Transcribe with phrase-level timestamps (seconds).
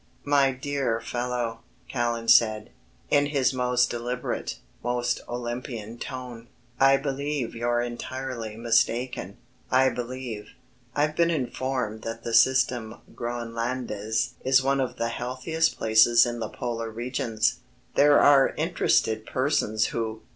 [0.25, 2.71] "My dear fellow," Callan said,
[3.11, 6.47] in his most deliberate, most Olympian tone.
[6.79, 9.37] "I believe you're entirely mistaken,
[9.69, 10.53] I believe...
[10.95, 16.49] I've been informed that the Système Groënlandais is one of the healthiest places in the
[16.49, 17.59] Polar regions.
[17.93, 20.23] There are interested persons who...."